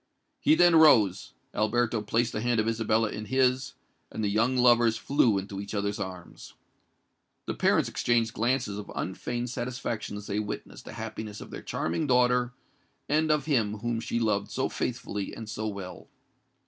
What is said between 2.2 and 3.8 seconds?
the hand of Isabella in his;